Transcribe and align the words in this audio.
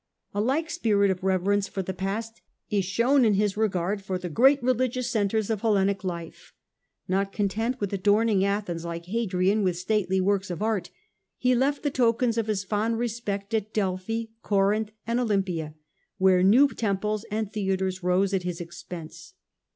A 0.33 0.41
like 0.41 0.71
spirit 0.71 1.11
of 1.11 1.23
reverence 1.23 1.67
for 1.67 1.83
the 1.83 1.93
past 1.93 2.41
is 2.71 2.83
shown 2.85 3.23
in 3.23 3.35
his 3.35 3.55
regard 3.55 4.01
for 4.01 4.17
the 4.17 4.29
great 4.29 4.59
religious 4.63 5.11
centres 5.11 5.51
of 5.51 5.61
Hellenic 5.61 6.03
life. 6.03 6.53
Not 7.07 7.31
content 7.31 7.79
with 7.79 7.93
adorning 7.93 8.43
Athens, 8.43 8.83
like 8.83 9.05
Hadrian, 9.05 9.61
with 9.61 9.77
stately 9.77 10.19
works 10.19 10.49
of 10.49 10.63
art, 10.63 10.89
he 11.37 11.53
left 11.53 11.83
the 11.83 11.91
tokens 11.91 12.39
of 12.39 12.47
his 12.47 12.63
fond 12.63 12.97
respect 12.97 13.53
at 13.53 13.75
Delphi, 13.75 14.23
Corinth, 14.41 14.89
and 15.05 15.19
Olympia, 15.19 15.75
where 16.17 16.41
new 16.41 16.67
temples 16.69 17.23
and 17.29 17.53
theatres 17.53 18.01
rose 18.01 18.33
at 18.33 18.41
his 18.41 18.59
expense. 18.59 19.35